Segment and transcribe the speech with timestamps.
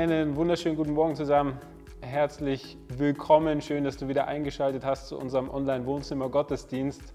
[0.00, 1.58] Einen wunderschönen guten Morgen zusammen.
[2.00, 3.60] Herzlich willkommen.
[3.60, 7.12] Schön, dass du wieder eingeschaltet hast zu unserem Online-Wohnzimmer-Gottesdienst.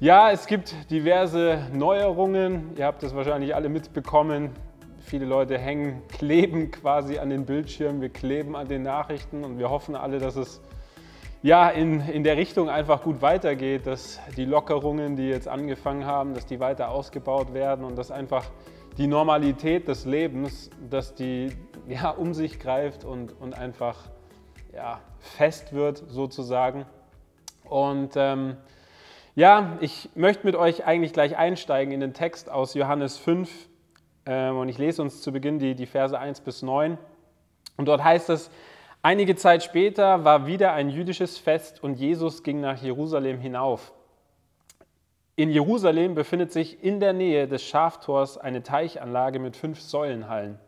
[0.00, 2.70] Ja, es gibt diverse Neuerungen.
[2.78, 4.52] Ihr habt das wahrscheinlich alle mitbekommen.
[5.00, 8.00] Viele Leute hängen, kleben quasi an den Bildschirmen.
[8.00, 10.62] Wir kleben an den Nachrichten und wir hoffen alle, dass es
[11.42, 16.32] ja, in, in der Richtung einfach gut weitergeht, dass die Lockerungen, die jetzt angefangen haben,
[16.32, 18.46] dass die weiter ausgebaut werden und dass einfach
[18.98, 21.50] die Normalität des Lebens, dass die
[21.88, 23.96] ja, um sich greift und, und einfach
[24.74, 26.86] ja, fest wird sozusagen.
[27.64, 28.56] Und ähm,
[29.34, 33.50] ja, ich möchte mit euch eigentlich gleich einsteigen in den Text aus Johannes 5
[34.26, 36.98] ähm, und ich lese uns zu Beginn die, die Verse 1 bis 9.
[37.76, 38.50] Und dort heißt es,
[39.00, 43.92] einige Zeit später war wieder ein jüdisches Fest und Jesus ging nach Jerusalem hinauf.
[45.34, 50.58] In Jerusalem befindet sich in der Nähe des Schaftors eine Teichanlage mit fünf Säulenhallen.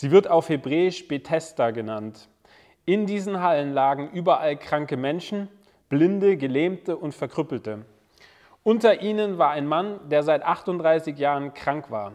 [0.00, 2.30] Sie wird auf Hebräisch Bethesda genannt.
[2.86, 5.50] In diesen Hallen lagen überall kranke Menschen,
[5.90, 7.84] Blinde, Gelähmte und Verkrüppelte.
[8.62, 12.12] Unter ihnen war ein Mann, der seit 38 Jahren krank war.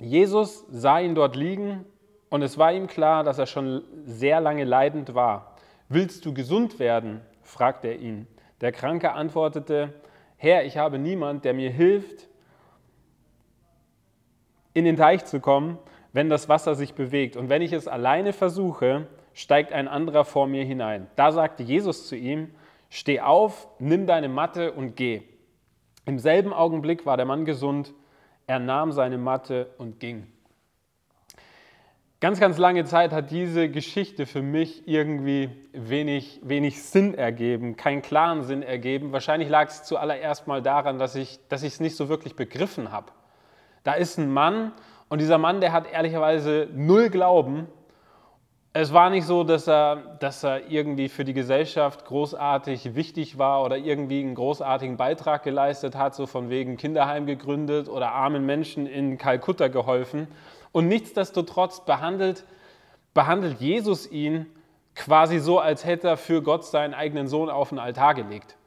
[0.00, 1.84] Jesus sah ihn dort liegen
[2.28, 5.54] und es war ihm klar, dass er schon sehr lange leidend war.
[5.88, 7.20] Willst du gesund werden?
[7.42, 8.26] fragte er ihn.
[8.60, 9.94] Der Kranke antwortete,
[10.38, 12.26] Herr, ich habe niemand, der mir hilft,
[14.74, 15.78] in den Teich zu kommen,
[16.16, 17.36] wenn das Wasser sich bewegt.
[17.36, 21.08] Und wenn ich es alleine versuche, steigt ein anderer vor mir hinein.
[21.14, 22.52] Da sagte Jesus zu ihm,
[22.88, 25.24] steh auf, nimm deine Matte und geh.
[26.06, 27.92] Im selben Augenblick war der Mann gesund,
[28.46, 30.26] er nahm seine Matte und ging.
[32.20, 38.00] Ganz, ganz lange Zeit hat diese Geschichte für mich irgendwie wenig, wenig Sinn ergeben, keinen
[38.00, 39.12] klaren Sinn ergeben.
[39.12, 43.12] Wahrscheinlich lag es zuallererst mal daran, dass ich es nicht so wirklich begriffen habe.
[43.84, 44.72] Da ist ein Mann
[45.08, 47.68] und dieser Mann, der hat ehrlicherweise null Glauben.
[48.72, 53.64] Es war nicht so, dass er, dass er irgendwie für die Gesellschaft großartig wichtig war
[53.64, 58.86] oder irgendwie einen großartigen Beitrag geleistet hat, so von wegen Kinderheim gegründet oder armen Menschen
[58.86, 60.28] in Kalkutta geholfen,
[60.72, 62.44] und nichtsdestotrotz behandelt,
[63.14, 64.44] behandelt Jesus ihn
[64.94, 68.58] quasi so, als hätte er für Gott seinen eigenen Sohn auf den Altar gelegt.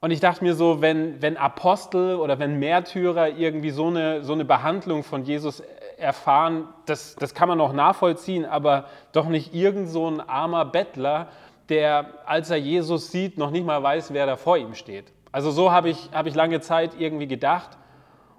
[0.00, 4.32] Und ich dachte mir so, wenn, wenn Apostel oder wenn Märtyrer irgendwie so eine, so
[4.32, 5.62] eine Behandlung von Jesus
[5.98, 11.28] erfahren, das, das kann man noch nachvollziehen, aber doch nicht irgend so ein armer Bettler,
[11.68, 15.12] der, als er Jesus sieht, noch nicht mal weiß, wer da vor ihm steht.
[15.32, 17.76] Also so habe ich, hab ich lange Zeit irgendwie gedacht.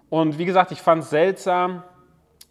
[0.09, 1.83] Und wie gesagt, ich fand es seltsam,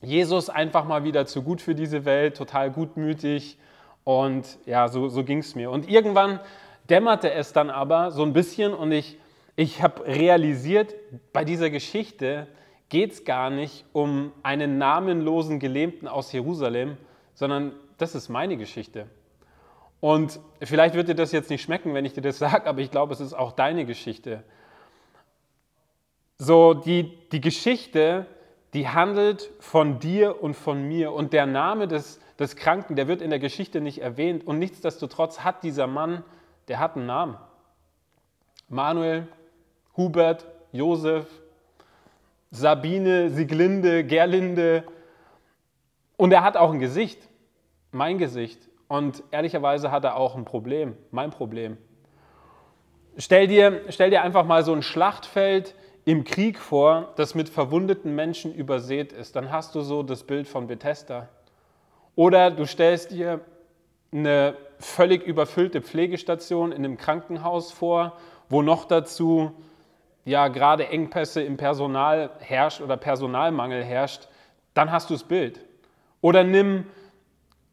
[0.01, 3.59] Jesus einfach mal wieder zu gut für diese Welt, total gutmütig
[4.05, 5.71] und ja, so, so ging es mir.
[5.71, 6.41] Und irgendwann
[6.91, 9.19] dämmerte es dann aber so ein bisschen und ich,
[9.57, 10.95] ich habe realisiert,
[11.33, 12.49] bei dieser Geschichte
[12.89, 16.97] geht es gar nicht um einen namenlosen Gelähmten aus Jerusalem,
[17.35, 19.07] sondern das ist meine Geschichte.
[20.01, 22.91] Und vielleicht wird dir das jetzt nicht schmecken, wenn ich dir das sage, aber ich
[22.91, 24.43] glaube, es ist auch deine Geschichte.
[26.39, 28.27] So, die, die Geschichte
[28.75, 31.13] die handelt von dir und von mir.
[31.13, 34.47] Und der Name des, des Kranken, der wird in der Geschichte nicht erwähnt.
[34.47, 36.25] Und nichtsdestotrotz hat dieser Mann,
[36.71, 37.37] der hat einen Namen.
[38.69, 39.27] Manuel,
[39.97, 41.27] Hubert, Josef,
[42.53, 44.85] Sabine, Sieglinde, Gerlinde.
[46.17, 47.29] Und er hat auch ein Gesicht,
[47.91, 48.69] mein Gesicht.
[48.87, 51.77] Und ehrlicherweise hat er auch ein Problem, mein Problem.
[53.17, 58.15] Stell dir, stell dir einfach mal so ein Schlachtfeld im Krieg vor, das mit verwundeten
[58.15, 61.29] Menschen übersät ist, dann hast du so das Bild von Bethesda.
[62.15, 63.41] Oder du stellst dir
[64.13, 68.17] eine völlig überfüllte Pflegestation in einem Krankenhaus vor,
[68.49, 69.53] wo noch dazu
[70.25, 74.29] ja gerade Engpässe im Personal herrscht oder Personalmangel herrscht,
[74.75, 75.61] dann hast du das Bild.
[76.21, 76.87] Oder nimm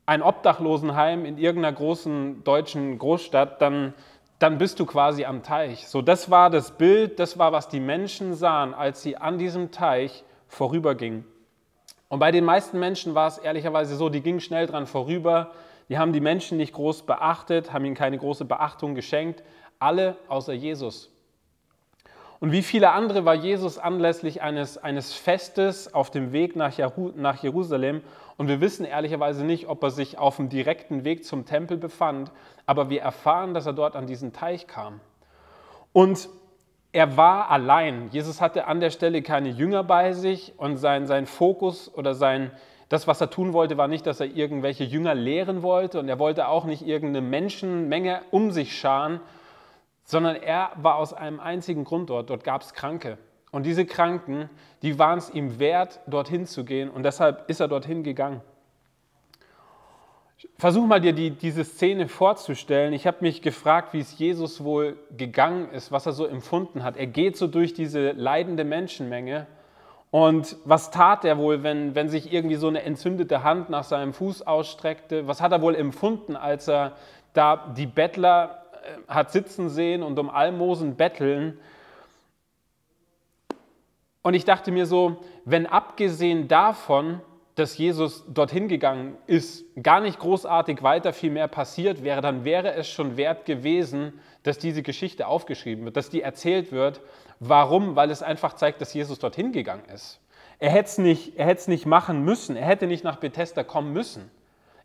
[0.05, 3.93] ein Obdachlosenheim in irgendeiner großen deutschen Großstadt, dann
[4.39, 5.87] dann bist du quasi am Teich.
[5.87, 9.71] So, das war das Bild, das war, was die Menschen sahen, als sie an diesem
[9.71, 11.25] Teich vorübergingen.
[12.07, 15.51] Und bei den meisten Menschen war es ehrlicherweise so, die gingen schnell dran vorüber,
[15.89, 19.43] die haben die Menschen nicht groß beachtet, haben ihnen keine große Beachtung geschenkt,
[19.79, 21.11] alle außer Jesus.
[22.39, 28.03] Und wie viele andere war Jesus anlässlich eines, eines Festes auf dem Weg nach, Jerusalem.
[28.37, 32.31] Und wir wissen ehrlicherweise nicht, ob er sich auf dem direkten Weg zum Tempel befand,
[32.67, 34.99] aber wir erfahren, dass er dort an diesen Teich kam.
[35.93, 36.29] Und
[36.91, 38.09] er war allein.
[38.11, 42.51] Jesus hatte an der Stelle keine Jünger bei sich und sein, sein Fokus oder sein,
[42.89, 46.19] das, was er tun wollte, war nicht, dass er irgendwelche Jünger lehren wollte und er
[46.19, 49.19] wollte auch nicht irgendeine Menschenmenge um sich scharen,
[50.05, 52.29] sondern er war aus einem einzigen Grund dort.
[52.29, 53.17] Dort gab es Kranke.
[53.51, 54.49] Und diese Kranken,
[54.81, 58.41] die waren es ihm wert, dorthin zu gehen und deshalb ist er dorthin gegangen.
[60.57, 62.93] versuch mal dir die, diese Szene vorzustellen.
[62.93, 66.95] Ich habe mich gefragt, wie es Jesus wohl gegangen ist, was er so empfunden hat.
[66.95, 69.47] Er geht so durch diese leidende Menschenmenge.
[70.09, 74.13] Und was tat er wohl, wenn, wenn sich irgendwie so eine entzündete Hand nach seinem
[74.13, 75.27] Fuß ausstreckte?
[75.27, 76.93] Was hat er wohl empfunden, als er
[77.33, 81.59] da die Bettler äh, hat sitzen sehen und um Almosen betteln?
[84.21, 87.21] Und ich dachte mir so, wenn abgesehen davon
[87.57, 92.75] dass Jesus dorthin gegangen ist, gar nicht großartig weiter viel mehr passiert wäre, dann wäre
[92.75, 94.13] es schon wert gewesen,
[94.43, 97.01] dass diese Geschichte aufgeschrieben wird, dass die erzählt wird.
[97.39, 97.95] Warum?
[97.95, 100.19] Weil es einfach zeigt, dass Jesus dorthin gegangen ist.
[100.59, 102.55] Er hätte es nicht, er nicht machen müssen.
[102.55, 104.29] Er hätte nicht nach Bethesda kommen müssen.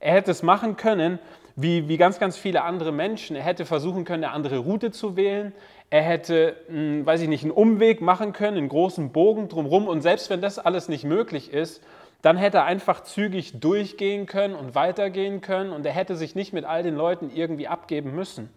[0.00, 1.18] Er hätte es machen können,
[1.56, 3.36] wie, wie ganz, ganz viele andere Menschen.
[3.36, 5.52] Er hätte versuchen können, eine andere Route zu wählen.
[5.90, 9.88] Er hätte, hm, weiß ich nicht, einen Umweg machen können, einen großen Bogen drumherum.
[9.88, 11.82] Und selbst wenn das alles nicht möglich ist,
[12.22, 16.52] dann hätte er einfach zügig durchgehen können und weitergehen können und er hätte sich nicht
[16.52, 18.48] mit all den Leuten irgendwie abgeben müssen.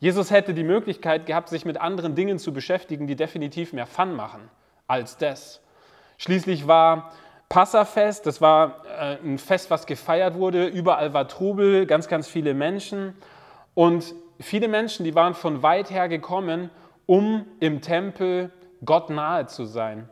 [0.00, 4.14] Jesus hätte die Möglichkeit gehabt, sich mit anderen Dingen zu beschäftigen, die definitiv mehr Fun
[4.14, 4.50] machen
[4.86, 5.62] als das.
[6.18, 7.12] Schließlich war
[7.48, 12.52] Passafest, das war äh, ein Fest, was gefeiert wurde, überall war Trubel, ganz, ganz viele
[12.52, 13.14] Menschen
[13.72, 16.70] und viele Menschen, die waren von weit her gekommen,
[17.06, 18.50] um im Tempel
[18.84, 20.08] Gott nahe zu sein.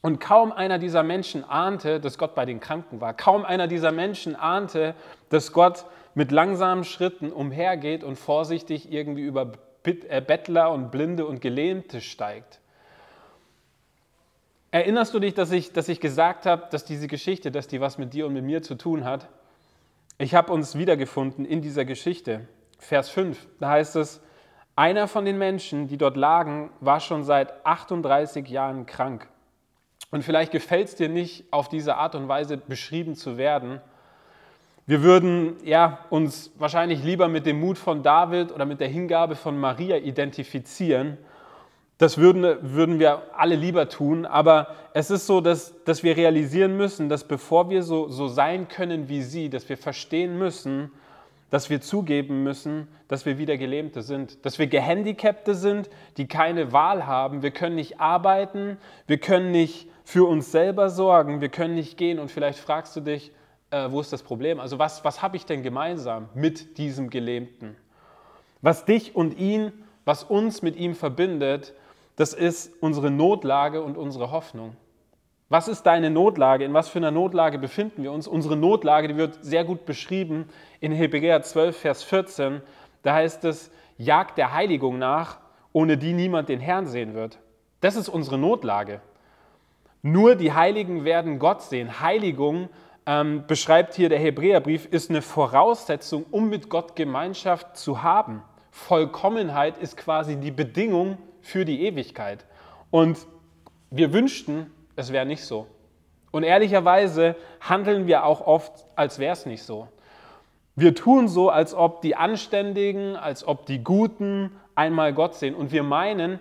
[0.00, 3.14] Und kaum einer dieser Menschen ahnte, dass Gott bei den Kranken war.
[3.14, 4.94] Kaum einer dieser Menschen ahnte,
[5.28, 9.52] dass Gott mit langsamen Schritten umhergeht und vorsichtig irgendwie über
[9.84, 12.60] äh, Bettler und Blinde und Gelähmte steigt.
[14.70, 17.98] Erinnerst du dich, dass ich, dass ich gesagt habe, dass diese Geschichte, dass die was
[17.98, 19.28] mit dir und mit mir zu tun hat?
[20.18, 22.46] Ich habe uns wiedergefunden in dieser Geschichte.
[22.78, 24.20] Vers 5, da heißt es,
[24.76, 29.28] einer von den Menschen, die dort lagen, war schon seit 38 Jahren krank.
[30.10, 33.80] Und vielleicht gefällt es dir nicht, auf diese Art und Weise beschrieben zu werden.
[34.86, 39.36] Wir würden ja, uns wahrscheinlich lieber mit dem Mut von David oder mit der Hingabe
[39.36, 41.18] von Maria identifizieren.
[41.98, 46.76] Das würden, würden wir alle lieber tun, aber es ist so, dass, dass wir realisieren
[46.76, 50.90] müssen, dass bevor wir so, so sein können wie sie, dass wir verstehen müssen,
[51.50, 56.72] dass wir zugeben müssen, dass wir wieder Gelähmte sind, dass wir Gehandicapte sind, die keine
[56.72, 57.42] Wahl haben.
[57.42, 62.18] Wir können nicht arbeiten, wir können nicht für uns selber sorgen, wir können nicht gehen
[62.18, 63.30] und vielleicht fragst du dich,
[63.70, 64.58] äh, wo ist das Problem?
[64.58, 67.76] Also was, was habe ich denn gemeinsam mit diesem Gelähmten?
[68.62, 69.70] Was dich und ihn,
[70.06, 71.74] was uns mit ihm verbindet,
[72.16, 74.76] das ist unsere Notlage und unsere Hoffnung.
[75.50, 76.64] Was ist deine Notlage?
[76.64, 78.26] In was für einer Notlage befinden wir uns?
[78.26, 80.48] Unsere Notlage, die wird sehr gut beschrieben
[80.80, 82.62] in Hebräer 12, Vers 14.
[83.02, 85.36] Da heißt es, jagt der Heiligung nach,
[85.74, 87.40] ohne die niemand den Herrn sehen wird.
[87.82, 89.02] Das ist unsere Notlage.
[90.02, 92.00] Nur die Heiligen werden Gott sehen.
[92.00, 92.68] Heiligung,
[93.08, 98.42] ähm, beschreibt hier der Hebräerbrief, ist eine Voraussetzung, um mit Gott Gemeinschaft zu haben.
[98.70, 102.44] Vollkommenheit ist quasi die Bedingung für die Ewigkeit.
[102.90, 103.26] Und
[103.90, 105.66] wir wünschten, es wäre nicht so.
[106.30, 109.88] Und ehrlicherweise handeln wir auch oft, als wäre es nicht so.
[110.76, 115.54] Wir tun so, als ob die Anständigen, als ob die Guten einmal Gott sehen.
[115.54, 116.38] Und wir meinen,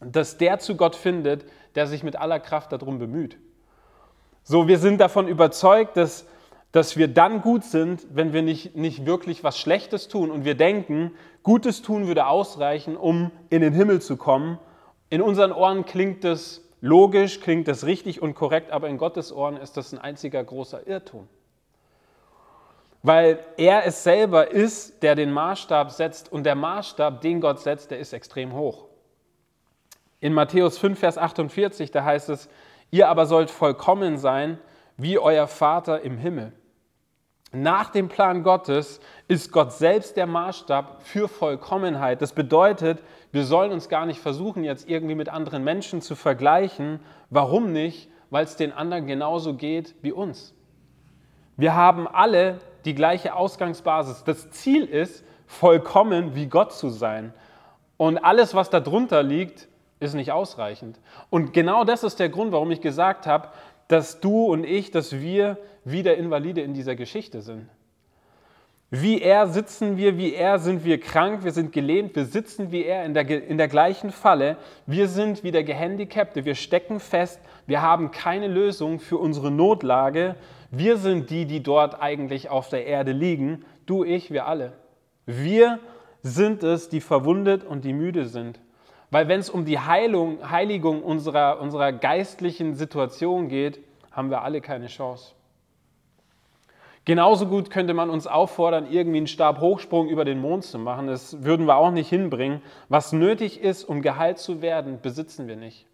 [0.00, 1.46] dass der zu Gott findet,
[1.78, 3.38] der sich mit aller Kraft darum bemüht.
[4.42, 6.26] So, wir sind davon überzeugt, dass,
[6.72, 10.56] dass wir dann gut sind, wenn wir nicht, nicht wirklich was Schlechtes tun und wir
[10.56, 11.12] denken,
[11.44, 14.58] Gutes tun würde ausreichen, um in den Himmel zu kommen.
[15.08, 19.56] In unseren Ohren klingt das logisch, klingt das richtig und korrekt, aber in Gottes Ohren
[19.56, 21.28] ist das ein einziger großer Irrtum.
[23.04, 27.92] Weil er es selber ist, der den Maßstab setzt und der Maßstab, den Gott setzt,
[27.92, 28.87] der ist extrem hoch.
[30.20, 32.48] In Matthäus 5, Vers 48, da heißt es,
[32.90, 34.58] ihr aber sollt vollkommen sein,
[34.96, 36.52] wie euer Vater im Himmel.
[37.52, 42.20] Nach dem Plan Gottes ist Gott selbst der Maßstab für Vollkommenheit.
[42.20, 47.00] Das bedeutet, wir sollen uns gar nicht versuchen, jetzt irgendwie mit anderen Menschen zu vergleichen.
[47.30, 48.10] Warum nicht?
[48.28, 50.54] Weil es den anderen genauso geht wie uns.
[51.56, 54.24] Wir haben alle die gleiche Ausgangsbasis.
[54.24, 57.32] Das Ziel ist, vollkommen wie Gott zu sein.
[57.96, 59.68] Und alles, was darunter liegt,
[60.00, 60.98] ist nicht ausreichend.
[61.30, 63.48] Und genau das ist der Grund, warum ich gesagt habe,
[63.88, 67.68] dass du und ich, dass wir wieder Invalide in dieser Geschichte sind.
[68.90, 72.84] Wie er sitzen wir, wie er sind wir krank, wir sind gelähmt, wir sitzen wie
[72.84, 74.56] er in der, in der gleichen Falle.
[74.86, 80.36] Wir sind wie der Gehandicapte, wir stecken fest, wir haben keine Lösung für unsere Notlage.
[80.70, 83.64] Wir sind die, die dort eigentlich auf der Erde liegen.
[83.84, 84.72] Du, ich, wir alle.
[85.26, 85.80] Wir
[86.22, 88.58] sind es, die verwundet und die müde sind.
[89.10, 93.80] Weil wenn es um die Heilung, Heiligung unserer, unserer geistlichen Situation geht,
[94.12, 95.32] haben wir alle keine Chance.
[97.08, 101.06] Genauso gut könnte man uns auffordern, irgendwie einen Stabhochsprung über den Mond zu machen.
[101.06, 102.60] Das würden wir auch nicht hinbringen.
[102.90, 105.87] Was nötig ist, um geheilt zu werden, besitzen wir nicht.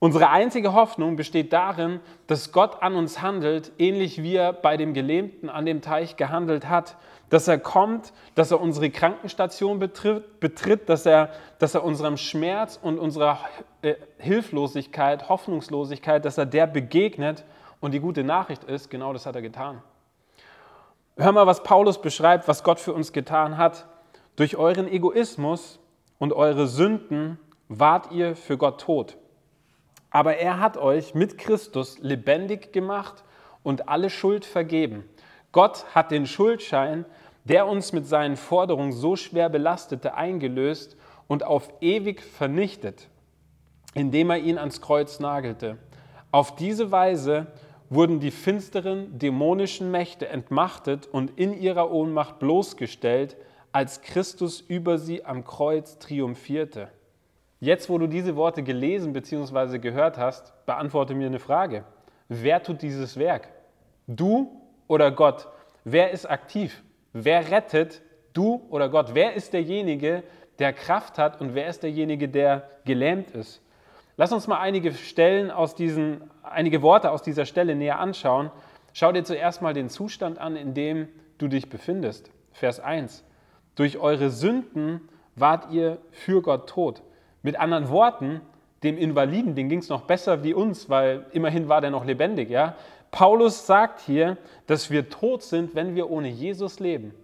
[0.00, 4.94] Unsere einzige Hoffnung besteht darin, dass Gott an uns handelt, ähnlich wie er bei dem
[4.94, 6.96] Gelähmten an dem Teich gehandelt hat.
[7.30, 12.78] Dass er kommt, dass er unsere Krankenstation betritt, betritt dass, er, dass er unserem Schmerz
[12.80, 13.40] und unserer
[13.82, 17.44] äh, Hilflosigkeit, Hoffnungslosigkeit, dass er der begegnet
[17.80, 19.82] und die gute Nachricht ist, genau das hat er getan.
[21.16, 23.86] Hör mal, was Paulus beschreibt, was Gott für uns getan hat.
[24.36, 25.80] Durch euren Egoismus
[26.18, 29.16] und eure Sünden wart ihr für Gott tot.
[30.10, 33.24] Aber er hat euch mit Christus lebendig gemacht
[33.62, 35.04] und alle Schuld vergeben.
[35.52, 37.04] Gott hat den Schuldschein,
[37.44, 40.96] der uns mit seinen Forderungen so schwer belastete, eingelöst
[41.26, 43.08] und auf ewig vernichtet,
[43.94, 45.78] indem er ihn ans Kreuz nagelte.
[46.30, 47.46] Auf diese Weise
[47.90, 53.36] wurden die finsteren dämonischen Mächte entmachtet und in ihrer Ohnmacht bloßgestellt,
[53.72, 56.90] als Christus über sie am Kreuz triumphierte.
[57.60, 59.78] Jetzt, wo du diese Worte gelesen bzw.
[59.78, 61.84] gehört hast, beantworte mir eine Frage.
[62.28, 63.48] Wer tut dieses Werk?
[64.06, 65.48] Du oder Gott?
[65.84, 66.82] Wer ist aktiv?
[67.12, 68.02] Wer rettet?
[68.32, 69.14] Du oder Gott?
[69.14, 70.22] Wer ist derjenige,
[70.60, 73.60] der Kraft hat und wer ist derjenige, der gelähmt ist?
[74.16, 78.50] Lass uns mal einige Stellen aus diesen, einige Worte aus dieser Stelle näher anschauen.
[78.92, 82.30] Schau dir zuerst mal den Zustand an, in dem du dich befindest.
[82.52, 83.24] Vers 1.
[83.74, 87.02] Durch eure Sünden wart ihr für Gott tot.
[87.48, 88.42] Mit anderen Worten,
[88.82, 92.50] dem Invaliden, den ging es noch besser wie uns, weil immerhin war der noch lebendig.
[92.50, 92.74] Ja?
[93.10, 94.36] Paulus sagt hier,
[94.66, 97.14] dass wir tot sind, wenn wir ohne Jesus leben.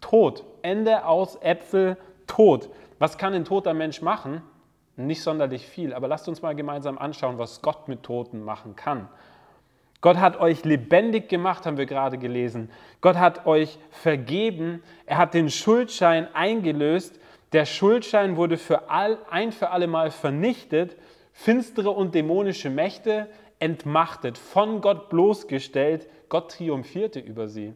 [0.00, 0.44] Tot.
[0.62, 1.96] Ende aus Äpfel,
[2.28, 2.68] tot.
[3.00, 4.42] Was kann ein toter Mensch machen?
[4.94, 9.08] Nicht sonderlich viel, aber lasst uns mal gemeinsam anschauen, was Gott mit Toten machen kann.
[10.00, 12.70] Gott hat euch lebendig gemacht, haben wir gerade gelesen.
[13.00, 14.80] Gott hat euch vergeben.
[15.06, 17.18] Er hat den Schuldschein eingelöst.
[17.52, 20.96] Der Schuldschein wurde für all, ein für alle Mal vernichtet.
[21.32, 23.28] Finstere und dämonische Mächte
[23.58, 26.08] entmachtet, von Gott bloßgestellt.
[26.28, 27.74] Gott triumphierte über sie.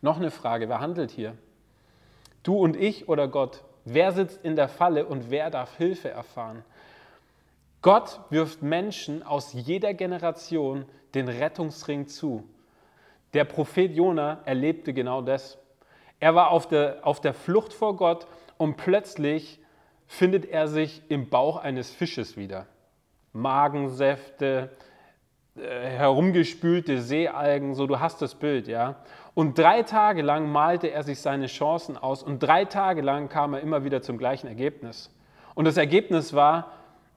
[0.00, 1.36] Noch eine Frage, wer handelt hier?
[2.42, 3.64] Du und ich oder Gott?
[3.84, 6.64] Wer sitzt in der Falle und wer darf Hilfe erfahren?
[7.82, 12.44] Gott wirft Menschen aus jeder Generation den Rettungsring zu.
[13.34, 15.58] Der Prophet Jona erlebte genau das.
[16.20, 18.26] Er war auf der, auf der Flucht vor Gott
[18.64, 19.60] und plötzlich
[20.06, 22.66] findet er sich im Bauch eines Fisches wieder.
[23.34, 24.70] Magensäfte,
[25.54, 28.96] äh, herumgespülte Seealgen, so du hast das Bild, ja.
[29.34, 33.52] Und drei Tage lang malte er sich seine Chancen aus und drei Tage lang kam
[33.52, 35.10] er immer wieder zum gleichen Ergebnis.
[35.54, 36.72] Und das Ergebnis war,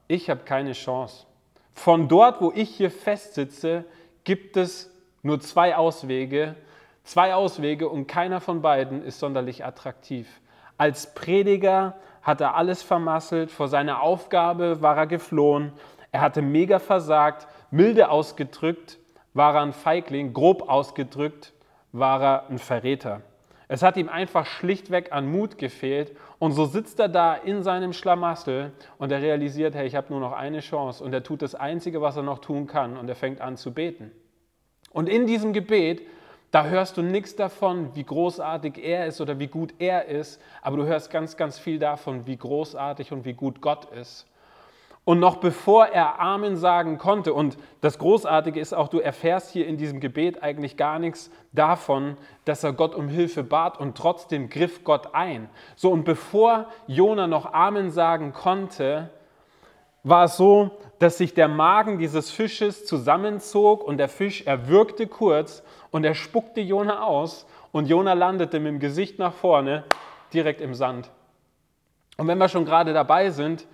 [0.06, 1.24] ich habe keine Chance.
[1.72, 3.86] Von dort, wo ich hier festsitze,
[4.24, 6.56] gibt es nur zwei Auswege.
[7.04, 10.28] Zwei Auswege und keiner von beiden ist sonderlich attraktiv.
[10.78, 15.72] Als Prediger hat er alles vermasselt, vor seiner Aufgabe war er geflohen,
[16.12, 18.98] er hatte mega versagt, milde ausgedrückt
[19.34, 21.52] war er ein Feigling, grob ausgedrückt
[21.92, 23.22] war er ein Verräter.
[23.66, 27.92] Es hat ihm einfach schlichtweg an Mut gefehlt und so sitzt er da in seinem
[27.92, 31.54] Schlamassel und er realisiert, hey, ich habe nur noch eine Chance und er tut das
[31.54, 34.10] Einzige, was er noch tun kann und er fängt an zu beten.
[34.90, 36.02] Und in diesem Gebet,
[36.50, 40.78] da hörst du nichts davon, wie großartig er ist oder wie gut er ist, aber
[40.78, 44.26] du hörst ganz, ganz viel davon, wie großartig und wie gut Gott ist.
[45.04, 49.66] Und noch bevor er Amen sagen konnte, und das Großartige ist auch, du erfährst hier
[49.66, 54.50] in diesem Gebet eigentlich gar nichts davon, dass er Gott um Hilfe bat und trotzdem
[54.50, 55.48] griff Gott ein.
[55.76, 59.08] So, und bevor Jona noch Amen sagen konnte,
[60.04, 65.62] war es so, dass sich der Magen dieses Fisches zusammenzog und der Fisch erwürgte kurz
[65.90, 69.84] und er spuckte Jona aus und Jona landete mit dem Gesicht nach vorne
[70.32, 71.10] direkt im Sand.
[72.16, 73.66] Und wenn wir schon gerade dabei sind,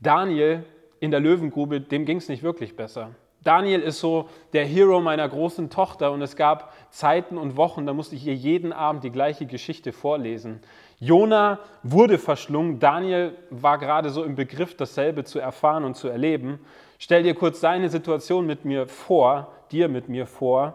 [0.00, 0.64] Daniel
[1.00, 3.10] in der Löwengrube, dem ging es nicht wirklich besser.
[3.42, 7.94] Daniel ist so der Hero meiner großen Tochter und es gab Zeiten und Wochen, da
[7.94, 10.60] musste ich ihr jeden Abend die gleiche Geschichte vorlesen.
[10.98, 16.60] Jona wurde verschlungen, Daniel war gerade so im Begriff, dasselbe zu erfahren und zu erleben.
[16.98, 20.74] Stell dir kurz seine Situation mit mir vor, dir mit mir vor,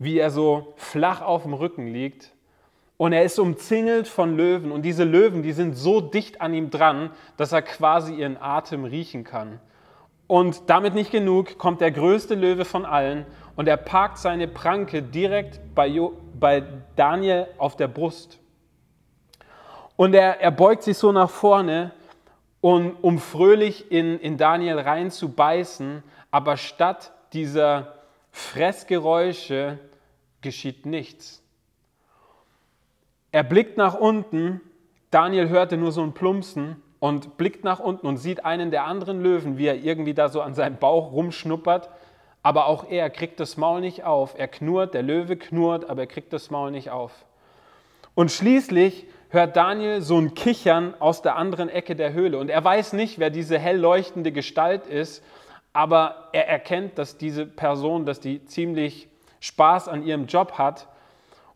[0.00, 2.32] wie er so flach auf dem Rücken liegt,
[2.96, 4.72] und er ist umzingelt von Löwen.
[4.72, 8.84] Und diese Löwen, die sind so dicht an ihm dran, dass er quasi ihren Atem
[8.84, 9.58] riechen kann.
[10.26, 13.24] Und damit nicht genug, kommt der größte Löwe von allen
[13.56, 16.62] und er parkt seine Pranke direkt bei, jo bei
[16.94, 18.38] Daniel auf der Brust.
[19.96, 21.92] Und er, er beugt sich so nach vorne,
[22.60, 27.94] und, um fröhlich in, in Daniel reinzubeißen, aber statt dieser
[28.30, 29.78] Fressgeräusche
[30.42, 31.42] geschieht nichts.
[33.32, 34.60] Er blickt nach unten,
[35.10, 39.22] Daniel hörte nur so ein Plumpsen und blickt nach unten und sieht einen der anderen
[39.22, 41.90] Löwen, wie er irgendwie da so an seinem Bauch rumschnuppert.
[42.42, 44.34] Aber auch er kriegt das Maul nicht auf.
[44.38, 47.12] Er knurrt, der Löwe knurrt, aber er kriegt das Maul nicht auf.
[48.14, 52.38] Und schließlich hört Daniel so ein Kichern aus der anderen Ecke der Höhle.
[52.38, 55.22] Und er weiß nicht, wer diese hell leuchtende Gestalt ist,
[55.72, 59.08] aber er erkennt, dass diese Person, dass die ziemlich
[59.40, 60.88] Spaß an ihrem Job hat.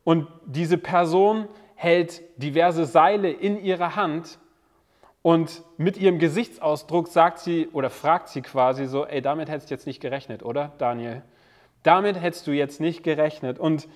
[0.03, 4.38] Und diese Person hält diverse Seile in ihrer Hand
[5.25, 9.75] und mit ihrem Gesichtsausdruck sagt sie oder fragt sie quasi so, ey, damit hättest du
[9.75, 11.23] jetzt nicht gerechnet, oder Daniel?
[11.83, 13.59] Damit hättest du jetzt nicht gerechnet.
[13.59, 13.88] Und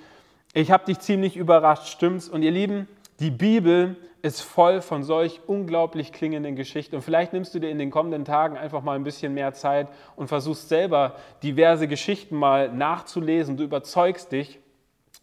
[0.54, 2.30] ich habe dich ziemlich überrascht, stimmt's?
[2.30, 2.88] Und ihr Lieben,
[3.21, 6.96] die Bibel ist voll von solch unglaublich klingenden Geschichten.
[6.96, 9.88] Und vielleicht nimmst du dir in den kommenden Tagen einfach mal ein bisschen mehr Zeit
[10.16, 13.56] und versuchst selber diverse Geschichten mal nachzulesen.
[13.56, 14.58] Du überzeugst dich.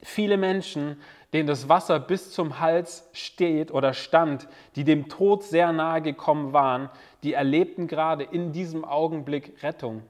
[0.01, 0.97] Viele Menschen
[1.35, 4.47] denen das Wasser bis zum Hals steht oder stand,
[4.77, 6.89] die dem Tod sehr nahe gekommen waren,
[7.23, 10.03] die erlebten gerade in diesem Augenblick Rettung.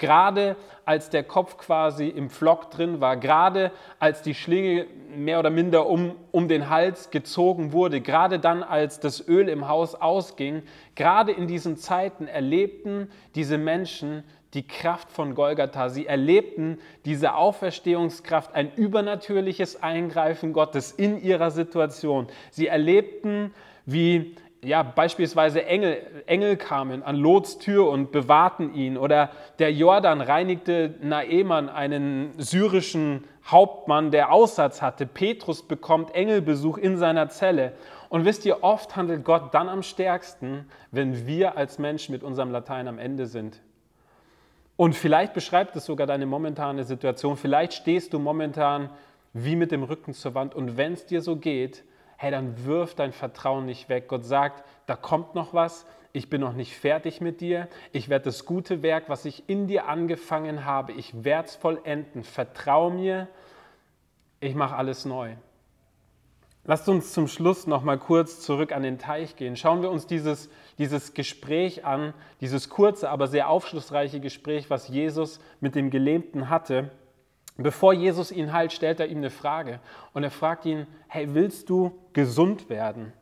[0.00, 5.50] Gerade als der Kopf quasi im Flock drin war, gerade als die Schlinge mehr oder
[5.50, 10.62] minder um, um den Hals gezogen wurde, gerade dann, als das Öl im Haus ausging,
[10.94, 15.90] gerade in diesen Zeiten erlebten diese Menschen die Kraft von Golgatha.
[15.90, 22.26] Sie erlebten diese Auferstehungskraft, ein übernatürliches Eingreifen Gottes in ihrer Situation.
[22.50, 23.52] Sie erlebten,
[23.84, 28.98] wie ja, beispielsweise Engel, Engel kamen an Lots Tür und bewahrten ihn.
[28.98, 35.06] Oder der Jordan reinigte Naeman, einen syrischen Hauptmann, der Aussatz hatte.
[35.06, 37.72] Petrus bekommt Engelbesuch in seiner Zelle.
[38.10, 42.50] Und wisst ihr, oft handelt Gott dann am stärksten, wenn wir als Menschen mit unserem
[42.50, 43.60] Latein am Ende sind.
[44.76, 47.36] Und vielleicht beschreibt es sogar deine momentane Situation.
[47.36, 48.90] Vielleicht stehst du momentan
[49.32, 50.54] wie mit dem Rücken zur Wand.
[50.54, 51.84] Und wenn es dir so geht,
[52.20, 54.06] hey, dann wirf dein Vertrauen nicht weg.
[54.06, 55.86] Gott sagt, da kommt noch was.
[56.12, 57.66] Ich bin noch nicht fertig mit dir.
[57.92, 62.22] Ich werde das gute Werk, was ich in dir angefangen habe, ich werde es vollenden.
[62.22, 63.26] Vertrau mir.
[64.38, 65.32] Ich mache alles neu.
[66.64, 69.56] Lasst uns zum Schluss noch mal kurz zurück an den Teich gehen.
[69.56, 75.40] Schauen wir uns dieses, dieses Gespräch an, dieses kurze, aber sehr aufschlussreiche Gespräch, was Jesus
[75.60, 76.90] mit dem Gelähmten hatte.
[77.62, 79.80] Bevor Jesus ihn heilt, stellt er ihm eine Frage
[80.14, 83.12] und er fragt ihn, hey, willst du gesund werden?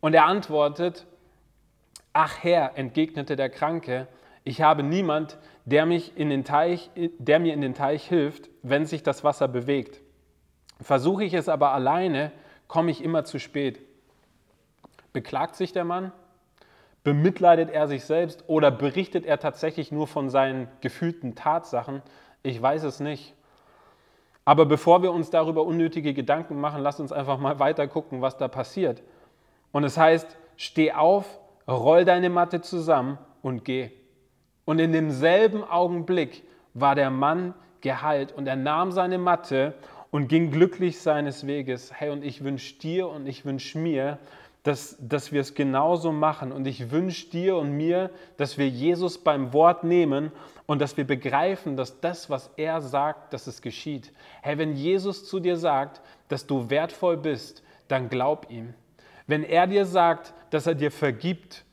[0.00, 1.06] Und er antwortet,
[2.12, 4.06] ach Herr, entgegnete der Kranke,
[4.44, 8.84] ich habe niemand, der, mich in den Teich, der mir in den Teich hilft, wenn
[8.84, 10.00] sich das Wasser bewegt.
[10.80, 12.32] Versuche ich es aber alleine,
[12.66, 13.80] komme ich immer zu spät.
[15.14, 16.12] Beklagt sich der Mann?
[17.02, 22.02] Bemitleidet er sich selbst oder berichtet er tatsächlich nur von seinen gefühlten Tatsachen?
[22.42, 23.34] Ich weiß es nicht.
[24.48, 28.38] Aber bevor wir uns darüber unnötige Gedanken machen, lasst uns einfach mal weiter gucken, was
[28.38, 29.02] da passiert.
[29.72, 33.90] Und es heißt, steh auf, roll deine Matte zusammen und geh.
[34.64, 39.74] Und in demselben Augenblick war der Mann geheilt und er nahm seine Matte
[40.10, 41.92] und ging glücklich seines Weges.
[41.92, 44.18] Hey, und ich wünsche dir und ich wünsche mir,
[44.62, 46.52] dass, dass wir es genauso machen.
[46.52, 50.32] Und ich wünsche dir und mir, dass wir Jesus beim Wort nehmen
[50.66, 54.12] und dass wir begreifen, dass das, was er sagt, dass es geschieht.
[54.42, 58.74] Hey, wenn Jesus zu dir sagt, dass du wertvoll bist, dann glaub ihm.
[59.26, 61.64] Wenn er dir sagt, dass er dir vergibt,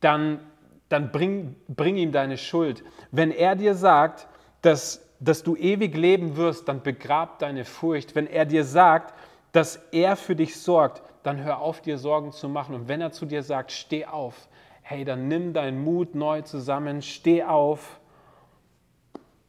[0.00, 0.40] dann,
[0.88, 2.82] dann bring, bring ihm deine Schuld.
[3.10, 4.26] Wenn er dir sagt,
[4.62, 8.14] dass dass du ewig leben wirst, dann begrab deine Furcht.
[8.14, 9.14] Wenn er dir sagt,
[9.52, 12.74] dass er für dich sorgt, dann hör auf, dir Sorgen zu machen.
[12.74, 14.48] Und wenn er zu dir sagt, steh auf,
[14.82, 18.00] hey, dann nimm deinen Mut neu zusammen, steh auf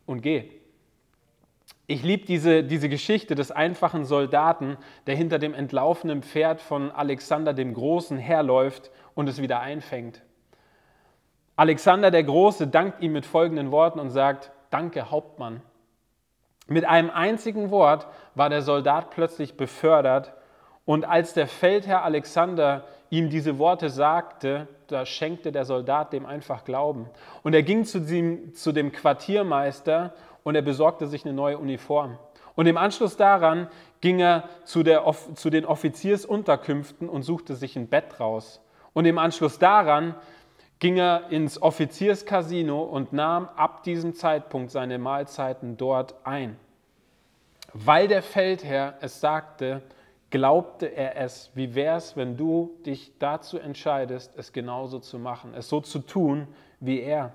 [0.06, 0.50] und geh.
[1.88, 7.54] Ich liebe diese, diese Geschichte des einfachen Soldaten, der hinter dem entlaufenen Pferd von Alexander
[7.54, 10.22] dem Großen herläuft und es wieder einfängt.
[11.58, 15.62] Alexander der Große dankt ihm mit folgenden Worten und sagt, Danke, Hauptmann.
[16.68, 20.34] Mit einem einzigen Wort war der Soldat plötzlich befördert
[20.86, 26.64] und als der Feldherr Alexander ihm diese Worte sagte, da schenkte der Soldat dem einfach
[26.64, 27.08] Glauben.
[27.44, 30.14] Und er ging zu dem, zu dem Quartiermeister
[30.44, 32.18] und er besorgte sich eine neue Uniform.
[32.56, 33.68] Und im Anschluss daran
[34.02, 38.62] ging er zu, der, zu den Offiziersunterkünften und suchte sich ein Bett raus.
[38.94, 40.16] Und im Anschluss daran
[40.80, 46.58] ging er ins Offizierscasino und nahm ab diesem Zeitpunkt seine Mahlzeiten dort ein.
[47.74, 49.82] Weil der Feldherr es sagte,
[50.32, 51.52] glaubte er es.
[51.54, 56.00] Wie wäre es, wenn du dich dazu entscheidest, es genauso zu machen, es so zu
[56.00, 56.48] tun
[56.80, 57.34] wie er?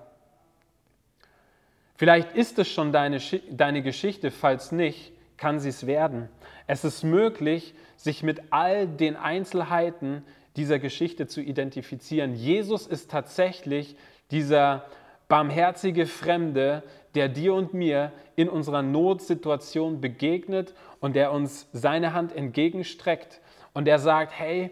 [1.95, 6.29] Vielleicht ist es schon deine, deine Geschichte, falls nicht, kann sie es werden.
[6.65, 10.23] Es ist möglich, sich mit all den Einzelheiten
[10.55, 12.35] dieser Geschichte zu identifizieren.
[12.35, 13.95] Jesus ist tatsächlich
[14.31, 14.85] dieser
[15.27, 16.83] barmherzige Fremde,
[17.15, 23.41] der dir und mir in unserer Notsituation begegnet und der uns seine Hand entgegenstreckt
[23.73, 24.71] und der sagt, hey,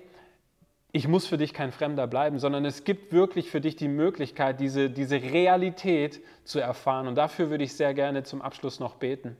[0.92, 4.62] ich muss für dich kein Fremder bleiben, sondern es gibt wirklich für dich die Möglichkeit,
[4.62, 7.08] diese, diese Realität zu erfahren.
[7.08, 9.36] Und dafür würde ich sehr gerne zum Abschluss noch beten.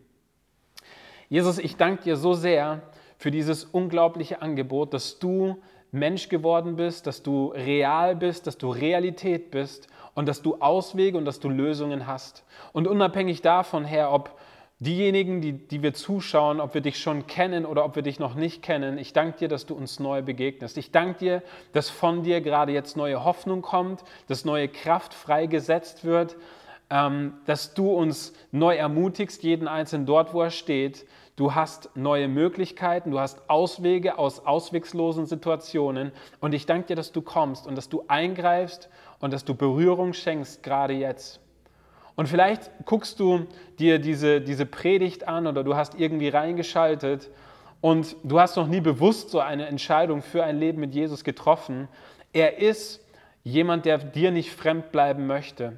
[1.30, 2.82] Jesus, ich danke dir so sehr
[3.18, 5.56] für dieses unglaubliche Angebot, dass du
[5.92, 11.18] Mensch geworden bist, dass du real bist, dass du Realität bist und dass du Auswege
[11.18, 12.44] und dass du Lösungen hast.
[12.74, 14.38] Und unabhängig davon, Herr, ob
[14.80, 18.36] diejenigen, die, die wir zuschauen, ob wir dich schon kennen oder ob wir dich noch
[18.36, 20.78] nicht kennen, ich danke dir, dass du uns neu begegnest.
[20.78, 26.04] Ich danke dir, dass von dir gerade jetzt neue Hoffnung kommt, dass neue Kraft freigesetzt
[26.04, 26.36] wird,
[26.90, 31.06] ähm, dass du uns neu ermutigst, jeden Einzelnen dort, wo er steht.
[31.38, 36.12] Du hast neue Möglichkeiten, du hast Auswege aus ausweglosen Situationen.
[36.40, 40.14] Und ich danke dir, dass du kommst und dass du eingreifst und dass du Berührung
[40.14, 41.45] schenkst, gerade jetzt.
[42.16, 43.46] Und vielleicht guckst du
[43.78, 47.30] dir diese, diese Predigt an oder du hast irgendwie reingeschaltet
[47.82, 51.88] und du hast noch nie bewusst so eine Entscheidung für ein Leben mit Jesus getroffen.
[52.32, 53.06] Er ist
[53.44, 55.74] jemand, der dir nicht fremd bleiben möchte.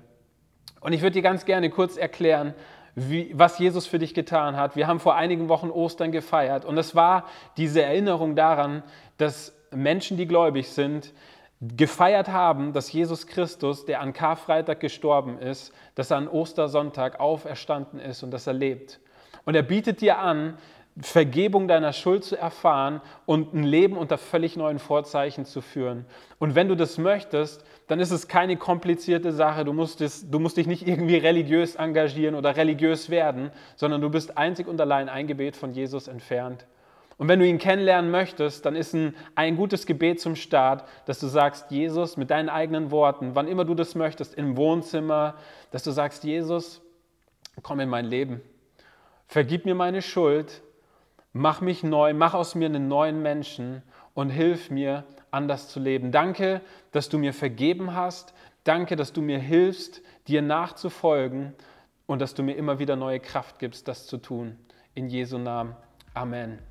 [0.80, 2.54] Und ich würde dir ganz gerne kurz erklären,
[2.96, 4.76] wie, was Jesus für dich getan hat.
[4.76, 7.26] Wir haben vor einigen Wochen Ostern gefeiert und es war
[7.58, 8.84] diese Erinnerung daran,
[9.18, 11.14] dass Menschen, die gläubig sind,
[11.62, 18.00] gefeiert haben, dass Jesus Christus, der an Karfreitag gestorben ist, dass er an Ostersonntag auferstanden
[18.00, 19.00] ist und dass er lebt.
[19.46, 20.58] Und er bietet dir an,
[21.00, 26.06] Vergebung deiner Schuld zu erfahren und ein Leben unter völlig neuen Vorzeichen zu führen.
[26.40, 29.64] Und wenn du das möchtest, dann ist es keine komplizierte Sache.
[29.64, 34.10] Du musst, es, du musst dich nicht irgendwie religiös engagieren oder religiös werden, sondern du
[34.10, 36.66] bist einzig und allein ein Gebet von Jesus entfernt.
[37.18, 41.20] Und wenn du ihn kennenlernen möchtest, dann ist ein, ein gutes Gebet zum Start, dass
[41.20, 45.36] du sagst, Jesus, mit deinen eigenen Worten, wann immer du das möchtest, im Wohnzimmer,
[45.72, 46.82] dass du sagst, Jesus,
[47.64, 48.42] komm in mein Leben.
[49.26, 50.62] Vergib mir meine Schuld,
[51.34, 53.82] mach mich neu, mach aus mir einen neuen Menschen
[54.14, 56.12] und hilf mir, anders zu leben.
[56.12, 58.34] Danke, dass du mir vergeben hast.
[58.64, 61.54] Danke, dass du mir hilfst, dir nachzufolgen
[62.06, 64.58] und dass du mir immer wieder neue Kraft gibst, das zu tun.
[64.94, 65.76] In Jesu Namen.
[66.14, 66.67] Amen.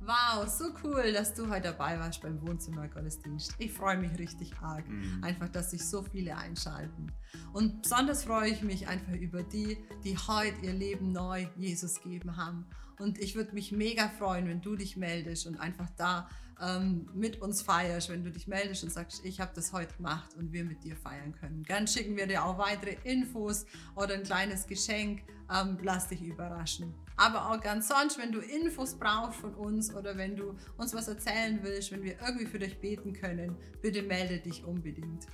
[0.00, 3.54] Wow, so cool, dass du heute dabei warst beim Wohnzimmergottesdienst.
[3.58, 5.24] Ich freue mich richtig arg, mhm.
[5.24, 7.10] einfach, dass sich so viele einschalten.
[7.52, 12.36] Und besonders freue ich mich einfach über die, die heute ihr Leben neu Jesus geben
[12.36, 12.66] haben.
[12.98, 16.28] Und ich würde mich mega freuen, wenn du dich meldest und einfach da
[16.60, 20.34] ähm, mit uns feierst, wenn du dich meldest und sagst, ich habe das heute gemacht
[20.36, 21.62] und wir mit dir feiern können.
[21.62, 25.22] Gern schicken wir dir auch weitere Infos oder ein kleines Geschenk.
[25.52, 26.94] Ähm, lass dich überraschen.
[27.16, 31.08] Aber auch ganz sonst, wenn du Infos brauchst von uns oder wenn du uns was
[31.08, 35.26] erzählen willst, wenn wir irgendwie für dich beten können, bitte melde dich unbedingt.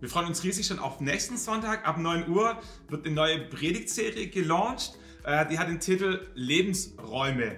[0.00, 1.86] Wir freuen uns riesig schon auf nächsten Sonntag.
[1.86, 4.98] Ab 9 Uhr wird eine neue Predigtserie gelauncht.
[5.24, 7.56] Äh, die hat den Titel Lebensräume.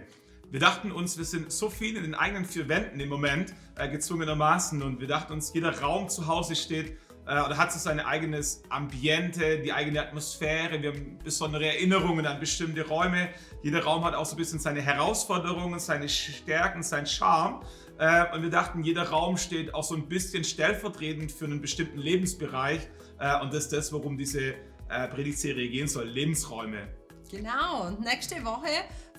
[0.54, 3.88] Wir dachten uns, wir sind so viel in den eigenen vier Wänden im Moment, äh,
[3.88, 4.84] gezwungenermaßen.
[4.84, 8.62] Und wir dachten uns, jeder Raum zu Hause steht äh, oder hat so sein eigenes
[8.68, 10.80] Ambiente, die eigene Atmosphäre.
[10.80, 13.30] Wir haben besondere Erinnerungen an bestimmte Räume.
[13.64, 17.64] Jeder Raum hat auch so ein bisschen seine Herausforderungen, seine Stärken, seinen Charme.
[17.98, 21.98] Äh, und wir dachten, jeder Raum steht auch so ein bisschen stellvertretend für einen bestimmten
[21.98, 22.88] Lebensbereich.
[23.18, 24.54] Äh, und das ist das, worum diese
[24.88, 26.86] äh, Predigtserie gehen soll: Lebensräume.
[27.28, 28.68] Genau, und nächste Woche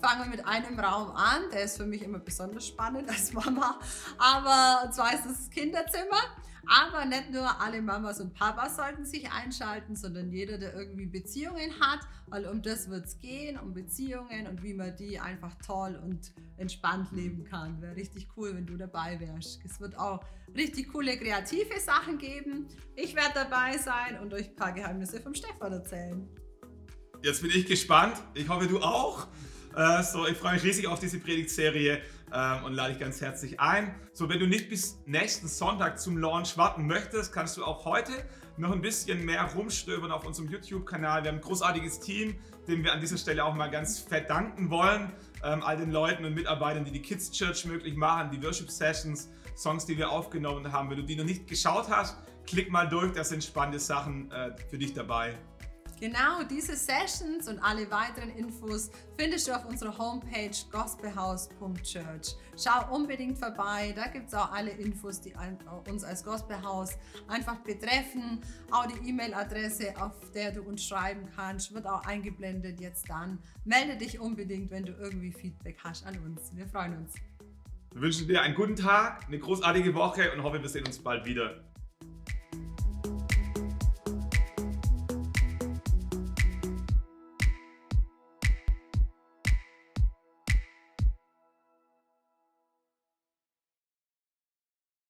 [0.02, 1.50] fangen wir mit einem Raum an.
[1.52, 3.80] Der ist für mich immer besonders spannend als Mama.
[4.18, 6.22] Aber zwar ist das Kinderzimmer.
[6.68, 11.80] Aber nicht nur alle Mamas und Papas sollten sich einschalten, sondern jeder, der irgendwie Beziehungen
[11.80, 16.02] hat, weil um das wird es gehen, um Beziehungen und wie man die einfach toll
[16.04, 17.82] und entspannt leben kann.
[17.82, 19.64] Wäre richtig cool, wenn du dabei wärst.
[19.64, 20.24] Es wird auch
[20.56, 22.68] richtig coole kreative Sachen geben.
[22.96, 26.28] Ich werde dabei sein und euch ein paar Geheimnisse vom Stefan erzählen.
[27.22, 28.18] Jetzt bin ich gespannt.
[28.34, 29.28] Ich hoffe, du auch.
[29.76, 32.02] Äh, so, ich freue mich riesig auf diese Predigtserie
[32.34, 33.94] ähm, und lade dich ganz herzlich ein.
[34.14, 38.14] So, wenn du nicht bis nächsten Sonntag zum Launch warten möchtest, kannst du auch heute
[38.56, 41.24] noch ein bisschen mehr rumstöbern auf unserem YouTube-Kanal.
[41.24, 42.38] Wir haben ein großartiges Team,
[42.70, 45.12] dem wir an dieser Stelle auch mal ganz fett danken wollen.
[45.44, 49.30] Ähm, all den Leuten und Mitarbeitern, die die Kids Church möglich machen, die Worship Sessions,
[49.58, 50.90] Songs, die wir aufgenommen haben.
[50.90, 54.56] Wenn du die noch nicht geschaut hast, klick mal durch, da sind spannende Sachen äh,
[54.70, 55.38] für dich dabei.
[55.98, 62.36] Genau, diese Sessions und alle weiteren Infos findest du auf unserer Homepage gospelhouse.church.
[62.62, 65.34] Schau unbedingt vorbei, da gibt es auch alle Infos, die
[65.90, 66.98] uns als Gospelhaus
[67.30, 68.42] einfach betreffen.
[68.72, 73.40] Auch die E-Mail-Adresse, auf der du uns schreiben kannst, wird auch eingeblendet jetzt dann.
[73.64, 76.54] Melde dich unbedingt, wenn du irgendwie Feedback hast an uns.
[76.54, 77.14] Wir freuen uns.
[77.94, 81.26] Wir wünschen dir einen guten Tag, eine großartige Woche und hoffe, wir sehen uns bald
[81.26, 81.64] wieder.